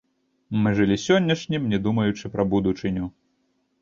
Мы 0.61 0.69
жылі 0.79 0.97
сённяшнім, 1.03 1.69
не 1.73 1.79
думаючы 1.85 2.25
пра 2.37 2.43
будучыню. 2.55 3.05